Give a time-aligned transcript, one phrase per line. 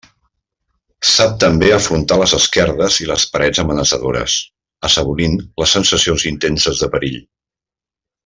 [1.09, 4.39] Sap també afrontar les esquerdes i les parets amenaçadores,
[4.89, 7.21] assaborint les sensacions intenses de perill.